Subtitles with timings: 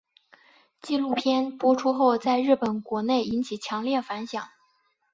[0.81, 4.43] 纪录片播出后在日本国内引起强烈反响。